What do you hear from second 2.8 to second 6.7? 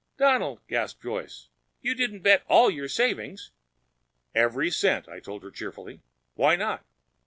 savings?" "Every cent," I told her cheerfully. "Why